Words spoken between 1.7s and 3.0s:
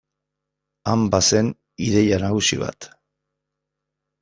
ideia nagusi bat.